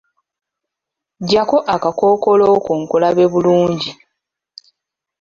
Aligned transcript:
Ggyako 1.21 1.57
akakookolo 1.75 2.47
ko 2.65 2.71
nkulabe 2.81 3.23
bulungi. 3.31 3.91